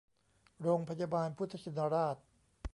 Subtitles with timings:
[0.61, 2.17] โรงพยาบาลพุทธชินราช